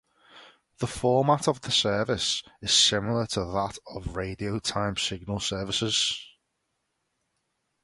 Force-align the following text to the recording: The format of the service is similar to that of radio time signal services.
The 0.79 0.87
format 0.87 1.47
of 1.47 1.61
the 1.61 1.69
service 1.69 2.41
is 2.59 2.73
similar 2.73 3.27
to 3.27 3.41
that 3.41 3.77
of 3.85 4.15
radio 4.15 4.57
time 4.57 4.97
signal 4.97 5.39
services. 5.39 6.19